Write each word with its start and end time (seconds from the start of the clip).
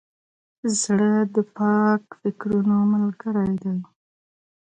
زړه 0.79 1.11
د 1.35 1.37
پاک 1.57 2.03
فکرونو 2.19 2.75
ملګری 2.93 3.55
دی. 3.63 3.77